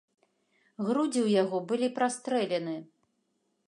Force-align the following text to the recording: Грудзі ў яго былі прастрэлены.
Грудзі 0.87 1.19
ў 1.23 1.29
яго 1.45 1.57
былі 1.73 1.93
прастрэлены. 2.01 2.77